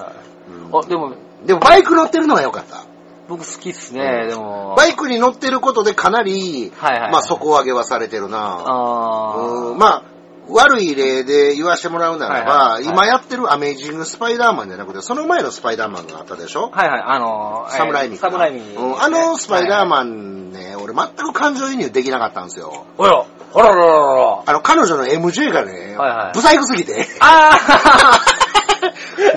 [0.71, 1.13] うんあ、でも、
[1.45, 2.88] でもバイク乗ってるのが良かった。
[3.29, 4.75] 僕好きっすね、でも。
[4.77, 8.63] バイクに乗ってることでかなり、はいはいまあ底上げはされてるな。
[8.67, 10.03] あまあ、
[10.49, 16.71] 悪い例で言わせてもらうならば、はいはいはい今やってるアメージングスパイダーマンじゃなくて、その前のスパイダーマンがあったでしょ？
[16.71, 18.61] はいはい、あのー、サムライミかサムライミ。
[18.61, 19.89] うんあのスパイダーン。
[19.91, 22.87] マンね、俺全く感情移入できなかったんですよ。
[22.97, 24.43] ほら、ほらほらほら。
[24.47, 27.51] あの、彼女の MJ がね、はいはいブサイクすぎて、あ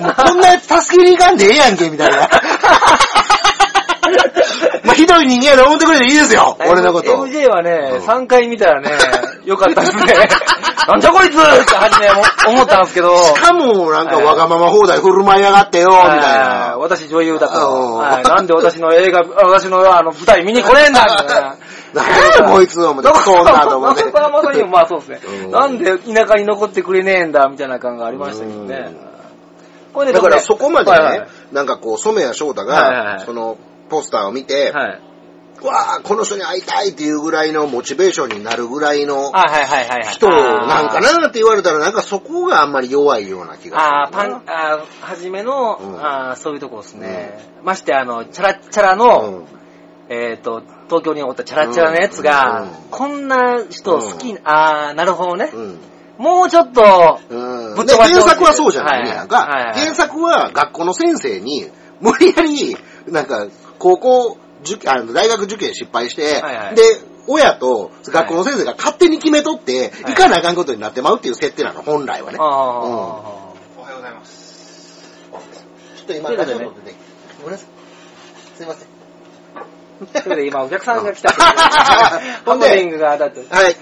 [0.00, 2.28] もうこんなやつ助けに行かんでええやんけ、みたいな。
[4.84, 7.12] まあ、ひどい人間やと思ってくれていいですよ、ー俺のこと。
[7.12, 8.90] MJ はね、うん3回見たらね、
[9.44, 10.02] よかったですね。
[10.88, 12.08] なんじゃこいつって初め
[12.48, 13.16] 思ったんですけど。
[13.16, 16.76] しかも、なんかわがまま放題振る舞いやがってよ、みたいはいな。
[16.78, 17.94] 私女優だうんと。
[17.98, 21.54] はいなんで私の映画、私のあの舞台見に来れんだみたいな。
[21.94, 24.04] なんやこいつ、思って、そんなと思って。
[24.12, 25.20] まあまさにまあそうですね。
[25.44, 29.12] うんなんで田舎に残ってくれねえんだみたいな感がありましたけどね。
[29.92, 33.58] これねだからそこまでね、なんかこう、染谷翔太が、いその、
[33.92, 35.00] ポスターを見て、はい。
[35.64, 39.30] わあこの人に会いたいっていうぐらいのモチベーションになるぐらいの。
[40.10, 44.40] 人なんかなって言われたら、なんかそこがあんまり弱いような気がああ、するな。
[44.40, 47.38] パン、あーはじめの、うんあーそういうとこですね。
[47.62, 49.46] まして、あの、チャラッチャラの、うん
[50.08, 55.50] えっ、と、東京におったチャラッチャラのやつが、うんこんな人好き、ああ、なるほどね。
[55.52, 55.78] うん
[56.18, 62.76] もうちょっと、うんぶ原作はそうじゃないねはい原作は学校の先生に、無理やり、
[63.08, 63.46] なんか、
[63.82, 66.82] 高校受験、あの大学受験失敗して、はいはいで、
[67.26, 69.72] 親と学校の先生が勝手に決めとって、
[70.04, 72.38] はい行かなあかんことになってまうっていう設定なの、本来はね。
[72.40, 75.02] ああ、おはようございます。
[75.96, 76.94] ちょっと今、ラジオ撮ってて
[77.40, 77.68] ごめんなさい。
[78.56, 78.88] すいません。
[80.12, 83.54] ということで今お客さんが来たっていうハほんで プニングが当たって。
[83.54, 83.76] はい。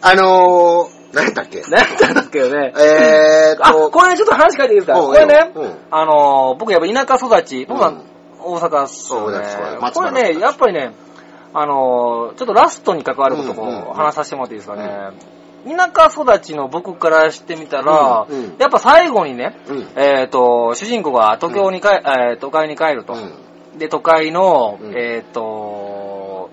[0.00, 1.60] あのー、何やったっけ？
[1.62, 2.72] なんだったんですけどね。
[2.74, 4.98] あ、えーっと、これちょっと話変えていいですか？
[4.98, 8.02] うんこれねうん、あのー、僕やっぱ田舎育ち、僕はうん
[8.44, 9.38] 大阪っすよそうね
[9.92, 10.92] これ原ね、やっぱりね、
[11.54, 13.74] あのー、ちょっとラストに関わることうんうん。
[13.74, 15.10] うんを話させてもらっていいですかね。
[15.64, 19.88] 田舎育ちの僕からしてみたらうんうん、やっぱ最後にね、うん。
[19.96, 23.14] えっと、主人公が東京に帰、えー都会に帰ると。
[23.14, 23.78] うん。
[23.78, 24.98] で、都会の、うん。
[24.98, 26.50] えっ、と、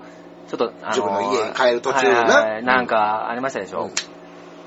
[0.47, 2.61] ちょっと、あ自分の家に帰る途中な。
[2.61, 3.85] なんかありましたでしょ。
[3.85, 3.91] うん。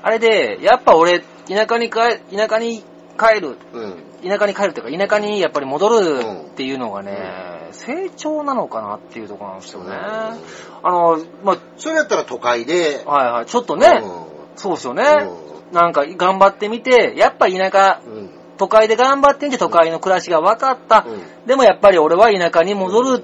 [0.01, 2.83] あれで、やっぱ俺、田舎に帰、田舎に
[3.17, 4.03] 帰る、うん。
[4.23, 9.89] 田舎に帰るというか、田舎にやっぱり戻るっていうのがね、成長なのかなっていうところなんですよね。
[9.89, 9.93] うん
[10.85, 14.03] あの、まそれやったら都会で、あ、はいはい、ちょっとね、
[14.55, 15.03] そうですよね。
[15.71, 18.01] なんか頑張ってみて、やっぱ田舎。
[18.55, 21.05] 都会で頑張ってみて都会の暮らしが分かった。
[21.07, 23.23] うんでもやっぱり俺は田舎に戻る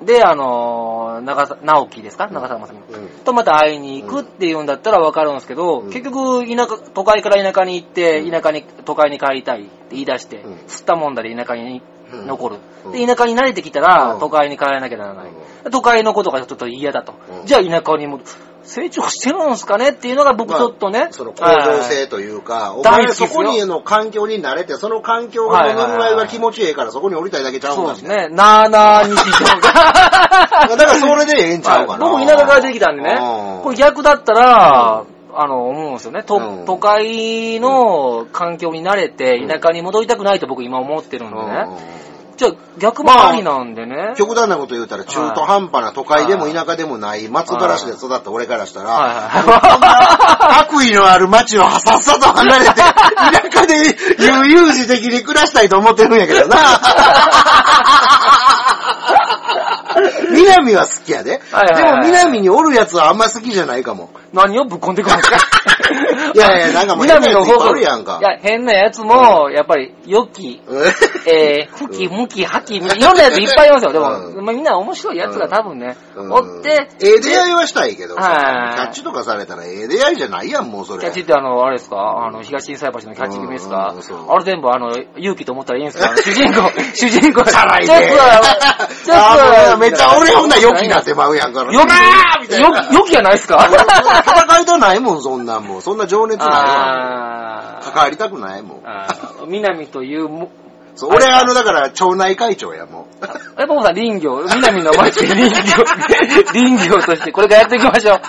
[0.00, 0.06] うん。
[0.06, 2.28] で、あのー、長さ、直樹ですか？
[2.28, 2.80] 長澤まさみ。
[2.94, 3.08] うん。
[3.24, 12.56] とまた会いに行くっていうんだったらわかるんですけど、うん結局、田舎、都会から田舎に行って、うん田舎に、都会に帰りたいって言い出して、うん吸ったもんだで田舎にうん残る。
[12.86, 15.30] うんで、田舎に慣れてきたら、うん都会に帰らなきゃならない。
[15.64, 17.14] う都会のことがちょっと嫌だと。
[17.40, 18.20] うんじゃあ田舎にも、
[18.66, 28.28] 成長してるんですかねっていうのが僕ちょっとね、その向上性というか、お前そこにの環境に慣れて、その環境のぬるまいが気持ちいいから、そこに降りたいだけちゃうんだそうですね。
[28.28, 30.76] なーなー日常が。
[30.76, 32.10] だからそれでええんちゃうかな。
[32.10, 35.04] 僕田舎から出てきたんでねうん、これ逆だったら、
[35.38, 36.22] あの、思うんですよね。
[36.22, 41.66] とうん都会の環境に慣れて、田舎に戻りたくないと僕今思ってるんでね。
[42.36, 44.12] じゃあ逆もありなんでね。
[44.16, 52.84] 極端なこと言うたら、中途半端な都会でも田舎でもない松原市で育った俺からしたら、はいは悪意のある街をさっさと離れて、田
[53.50, 56.56] 舎で悠々自適に暮らしたいと思ってるんやけどな。
[60.30, 61.40] 南は好きやで。
[61.50, 64.10] はいはいはいでも南におるやつはあんま好きじゃないかも。
[64.44, 64.48] い。
[64.48, 65.38] 何をぶっ込んでくるんですか？
[66.34, 68.18] いやいや、なんかもう南なやついっぱいおるやんか。
[68.20, 68.22] い。
[68.24, 70.60] や、変なやつも、やっぱり、良き、
[71.26, 73.92] えー、ふき、むき、はき、いろんなやついっぱいいますよ。
[73.92, 74.44] でも、うん。
[74.44, 76.32] まあみんな面白いやつが多分ね、うん。
[76.32, 78.74] おって、ええ出会いはしたいけどさ、はい。
[78.74, 81.00] キャッチとかされたらええ出会いじゃないやん、もうそれ。
[81.00, 81.96] キャッチってあの、あれですか？
[82.26, 83.94] あの、東震災橋のキャッチ組ですか？
[83.94, 86.14] うんあれ全部あの、勇気と思ったらいいんですか？
[86.16, 87.44] 主人公、 主人公。
[87.44, 89.14] チャラいちょっとちょ
[89.68, 91.72] っとめっちゃ俺ほんなら良きになってまうやんから。
[91.72, 93.68] よき、みたいなよ、よきやないですか
[94.26, 95.82] 戦いたないもん、そんなんもん。
[95.82, 97.80] そんな情熱ないわ。
[97.82, 98.82] 関わりたくないもん。
[99.48, 100.50] 南というも、
[100.94, 103.24] そう俺、あの、だから、町内会長や、もう。
[103.24, 105.84] やっぱもうさ、林業、南の町で林業、
[106.52, 108.20] 林業として、これからやっていきましょう。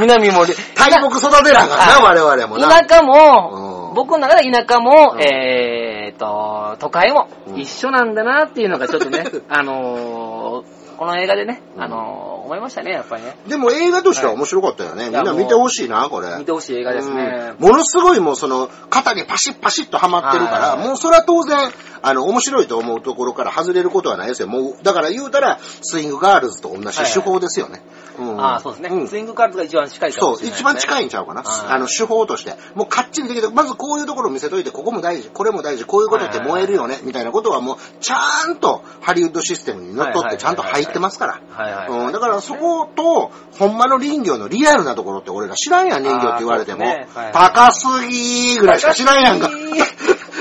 [0.00, 2.82] 南も、大木育てなあかんな、我々もな。
[2.82, 13.36] 田舎うんも、僕の中で田舎も、うんえーと、都会もうん一緒なんだなっていうのがちょっとね、 あのー、この映画でね、あのー、思いましたね、やっぱりね。
[13.48, 15.04] でも映画としては面白かったよね。
[15.04, 16.36] いみんな見てほしいな、これ。
[16.38, 17.54] 見てほしい映画ですね。
[17.58, 21.58] うんものすごいもうその、肩にパシッパシッとはまってるから、はいもうそれは当然、
[22.02, 24.48] あの、面白いと思うところから外れることはないですよ。
[24.48, 27.82] もう、だから言うたら、スイングガールズと同じ手法ですよね。
[28.18, 28.88] うんああ、そうですね。
[28.90, 31.02] うんスイングガールズが一番近いかそう、もしれない、一番近い。
[31.02, 31.42] いんちゃうかな。
[31.42, 32.54] はいあの、手法として。
[32.74, 41.40] もうかっちりできて、まずこういうところを見せといて、ここも大事、これも大事、こういうことって燃えるよね、みたいなことはもう、ちゃんとハリウッドシステムにのっとってちゃんと入ってますから。
[41.50, 42.06] はいはい。
[42.06, 46.84] うん、だからそこと、ほんまの林業のリアルなところって俺ら知らんやん、林業って言われても。
[46.84, 49.50] あーそうですねはい高すぎーぐらいしか知らんやんか。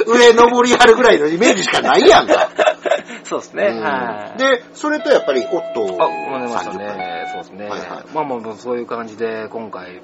[0.07, 2.49] 上登りあるぐらいのイメージしかないやんか。
[3.23, 3.67] そうですね。
[3.67, 4.37] うんはい。
[4.37, 6.79] で、それとやっぱり、オットあ、思いました30分。
[6.79, 7.31] ね。
[7.31, 7.69] そうですね。
[7.69, 10.01] はいはいまあまあもうそういう感じで今回や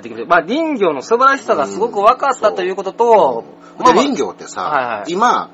[0.00, 3.44] ってきて、まあ林業の素晴らしさがすごく分かったということと、
[3.78, 5.50] まあで、まあ林業ってさ、はいはい今、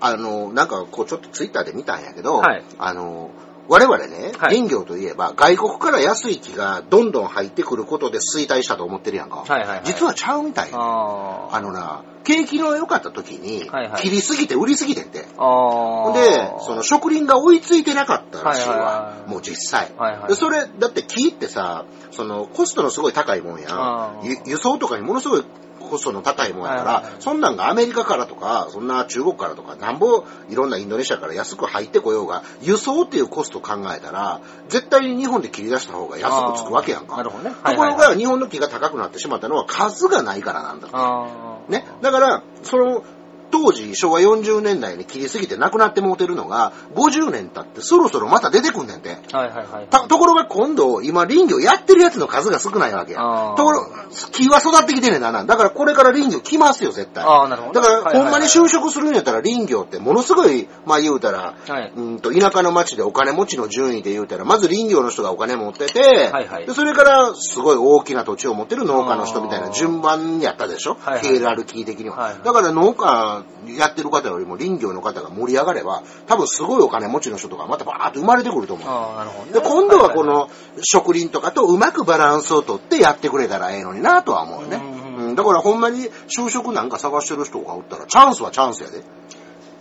[0.00, 3.30] あの、なんかこうちょっとツイッターで見たんやけど、はいあの、
[3.68, 4.56] 我々ね、はい。
[4.56, 9.36] 林業といえば外国から安い木がどんどん入ってくることで衰退したと思ってるやんか。
[9.36, 9.80] はいはいはい。
[9.84, 10.78] 実はちゃうみたいよ。
[10.78, 11.56] あー。
[11.56, 15.26] あのな、景気の良かった時にはいはい、切りすぎて売りすぎてんて。
[15.36, 16.20] ほんで、
[16.60, 19.16] その植林が追いついてなかったらしいはいはいわは。
[19.26, 19.30] い。
[19.30, 19.92] もう実際。
[19.96, 24.12] はいはいでそれ、だって木ってさ、そのコストのすごい高いもんや。
[24.44, 25.44] 輸送とかにものすごい
[25.84, 37.16] コストの高いもんやから、そんなんがアメリカからとか、そんな中国からとか、なんぼいろんなインドネシアから安く入ってこようが、輸送っていうコスト考えたら、絶対に日本で切り出した方が安くつくわけやんか。
[37.16, 41.72] なるほどねところが日本の木が高くなってしまったのは数がないからなんだと。
[41.72, 41.86] ね。
[42.02, 43.04] だから、その、
[43.54, 49.10] 当時、昭和40年代に切りすぎて亡くなってもうてるのが、50年経ってそろそろまた出てくんねんて。
[49.30, 49.86] はいはいはい。
[49.88, 53.20] たところが今度、今林業やってるやつの数が少ないわけや
[53.56, 53.86] ところ、
[54.32, 55.44] 木は育ってきてんねんなな。
[55.44, 57.22] だからこれから林業来ますよ、絶対。
[57.24, 72.16] あーなるほどだから、はいはいはいほんまに就職するんやったら林業ってものすごい、まあ言うたら、はいうんと、田舎の町でお金持ちの順位で言うたら、まず林業の人がお金持ってて、はいはいでそれからすごい大きな土地を持ってる農家の人みたいな順番やったでしょ、はいはいヒエラルキー的には。
[72.16, 78.88] はいはいだから農家やってる方よりも林業の方が盛り上がれば、多分すごいお金持ちの人とかまたバーッと生まれてくると思う。
[78.88, 79.52] あー、なるほどね。
[79.52, 80.50] で、今度はこの
[80.82, 84.76] 植林とかとうまくバランスをとってやってくれたらええのになとは思うね。
[84.76, 89.02] うんだからほんまに就職なんか探してる人がおったらチャンスはチャンスやで。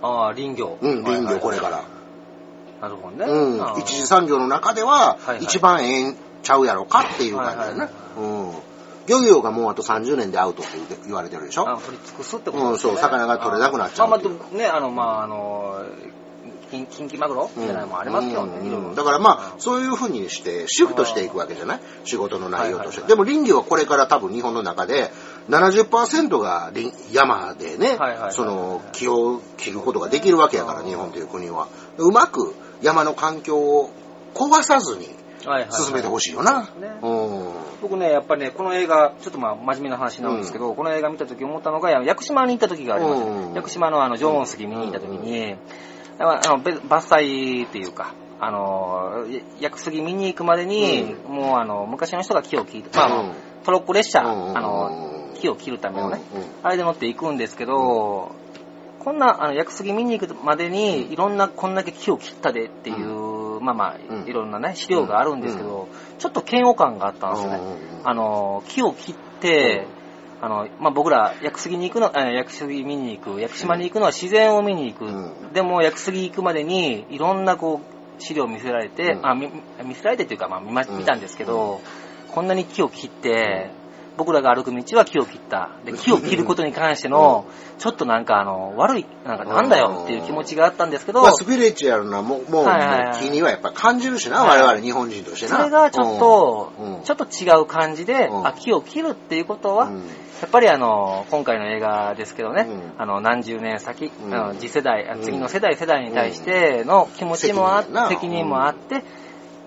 [0.02, 0.78] ああ、林業。
[0.82, 1.64] うん、林業これら。
[1.64, 1.84] から。
[2.82, 3.26] なるほどね。
[3.26, 7.90] うん一次産業の中では一番ええんちゃうやろかっていう感じだよね。
[8.18, 8.52] うん。
[9.08, 10.72] 漁業がもうあと30年でアウトって
[11.06, 11.68] 言われてるでしょ？
[11.70, 12.92] あ、取り尽くすってことですね。
[12.92, 15.86] うんそう魚が取れなくなっちゃうまあまあ、ね、あの、まあ、あの、
[16.72, 18.68] 金金キマグロみたいなのもありますけどね、うん。
[18.68, 21.80] いろいろだからまあ、そういうふうにして、シフトしていくわけじゃない？
[22.06, 23.02] 仕事の内容として。
[23.02, 23.26] はいはいはい。
[23.28, 25.12] でも林業はこれから多分日本の中で、
[25.50, 31.68] 70%が林山でねはいはいはい、その木を切ることができるわけやから、日本という国は。
[31.98, 33.92] うまく山の環境を
[34.34, 35.08] 壊さずに
[35.46, 35.84] はいはいはい。
[35.84, 36.66] 進めてほしいよな。
[36.66, 37.00] そうですね。
[37.02, 37.53] うん。
[37.84, 43.28] 僕ね、やっぱりね、この映画、ちょっとまあ、真面目な話なんですけど、この映画見た時思ったのが、屋久島に行った時がありました。
[43.28, 43.54] うん。
[43.54, 44.84] 屋久島のあの、縄文杉見に。
[44.84, 45.58] 行った時に、
[46.18, 49.26] あの、べ伐採っていうか、あの、
[49.60, 53.32] 屋久杉見に行くまでに、もうあの、昔の人が木を切って、まあうん。
[53.66, 58.32] トロッコ列車、うんあの、木を切るためのね、うんうんあれで乗って行くんですけど、
[59.00, 64.28] こんな、あの、屋久杉見に行くまでに、いろんな、こんだけ木を切ったでっていう、まあまあ、うん。
[64.28, 65.88] いろんなね、資料があるんですけど、
[66.20, 67.60] ちょっと嫌悪感があったんですよね。
[68.04, 69.88] あの、木を切って、
[70.42, 75.06] あの、まあ、僕ら、屋久杉に行くの、あ屋久杉見に行く、屋久島に行くのは自然を見に行く。
[75.06, 75.54] うん。
[75.54, 79.26] でも、屋久杉行くまでに、いろんなこう、資料を見せられて、うん。
[79.26, 79.50] あ見
[79.86, 81.80] 見せられてっていうか、まあ見たんですけど、
[82.34, 83.72] こんなに木を切って、
[84.16, 85.72] 僕らが歩く道は木を切った。
[85.86, 87.46] で、木を切ることに関しての、
[87.80, 93.20] ちょっとなんかあの、悪い、なんかなんだよっていう気持ちがあったんですけど、まあ、スピリチュアルなももう、はいはいはい。
[93.20, 94.62] 気にはやっぱ感じるしな、はい。
[94.62, 95.58] 我々日本人としてな。
[95.58, 98.48] それがちょっとうん、ちょっと違う感じで、うん。
[98.48, 99.98] あ、木を切るっていうことは、うん。
[99.98, 103.02] やっぱりあの、今回の映画ですけどね、うん。
[103.02, 104.34] あの、何十年先、うん。
[104.34, 109.04] あの次世代、次の世代世代に対しての気持ちもあって、責任もあって、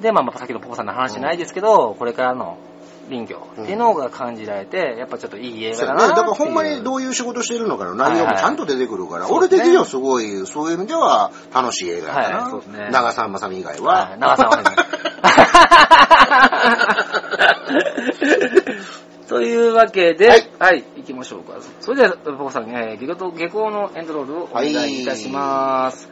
[0.00, 2.58] で、まあ、まあ、さっきのポポさんの話じゃないですけど、これからの
[3.08, 5.72] 林業っていうのが感じられて、やっぱちょっといい映。
[5.74, 6.08] 画だなっていう。
[6.10, 12.38] だからほんまにどういう仕事してるのかの内容もちゃんと出てくるから、はいはい俺的にはすごい、そういう意味では楽しい映画やな。
[12.42, 14.16] はいそうですね長澤まさみ以外はは。
[14.16, 14.64] い長さんはね
[19.28, 21.58] というわけで、ははいい、行きましょうか。
[21.80, 26.08] それでは、ポポさん、えー、下校下校のエンドロールをお願いいたします。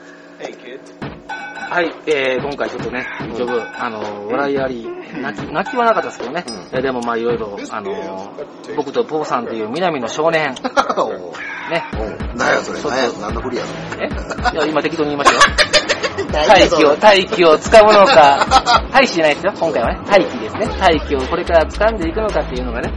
[1.70, 4.86] はい、えー、今回ちょっとね、ジョブ、あの、笑いあり、
[5.20, 6.54] 泣き、泣きはなかったですけどね、うん。
[6.72, 8.32] えーでもまあいろいろ、あの、
[8.76, 10.54] 僕とポポさんという南の少年、
[11.70, 12.34] ね、う。
[12.34, 14.54] ん何やそれ、ちょっと何や何の振りやそえ？
[14.54, 15.56] いや、今適当に言いましたよ。
[16.32, 16.46] れ。
[16.46, 20.00] 大気を、大気を掴むのか、大気じゃないですよ、今回はね。
[20.06, 20.68] 大気ですね。
[20.78, 22.92] 大気をこれから掴んでいくのかっていうのがね、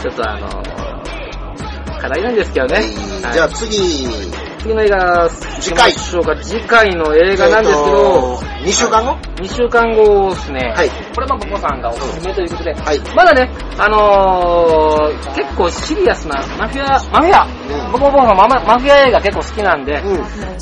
[0.00, 0.48] ちょっとあの
[2.00, 2.74] 課題なんですけどね。
[2.76, 2.84] はい。
[2.84, 3.32] はい。
[3.32, 4.08] じゃあ次、
[4.60, 5.28] 次の映画、
[5.60, 5.92] 次回。
[5.92, 6.36] 行きましょうか。
[6.42, 10.72] 次回の映画なんですけど、2週間後？2週間後ですね。
[10.74, 12.98] はいこれもポポさんがおすすめということで、はい。
[13.14, 20.16] まだね、あのー、結構シリアスなマフィア、マフィア、うん僕もポポさんマママフィア映画結構好きなんで、うん。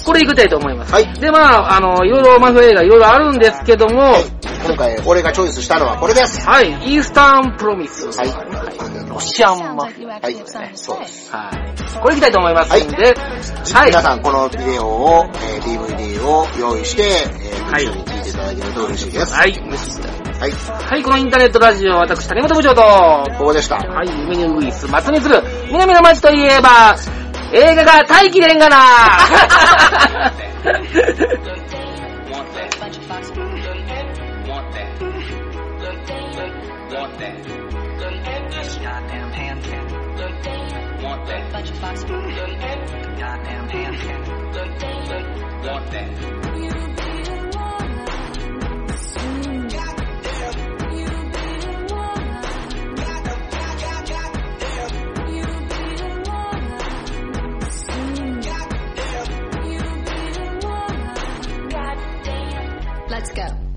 [0.04, 0.92] これ行きたいと思います。
[0.92, 4.14] はいで、まあ、あの、いろいろマフィア映画いろいろあるんですけども、
[4.66, 6.46] 今回俺がチョイスしたのはこれです。
[6.48, 8.06] はい、イースタンプロミス。
[8.16, 10.34] はいロシアンマフィはい。
[10.74, 11.30] そうです。
[11.34, 11.38] ア。
[11.38, 12.00] はい。
[12.00, 12.96] これ行きたいと思いますんで、
[13.74, 13.88] はい。
[13.88, 19.34] 皆さんこのビデオを、えー DVD を用意して、えーはい聞いていただけると嬉しいです。
[19.34, 19.52] はい。
[19.52, 20.52] はい。
[20.52, 22.82] はい、このインターネットラジオ、私、谷本部長と、
[23.38, 23.76] ここでした。
[23.76, 26.96] はい、夢にウグイス、松にする、南の街といえば、
[27.52, 28.76] 映画が大気でんがな
[41.80, 42.10] bunch of
[63.20, 63.69] Let's go.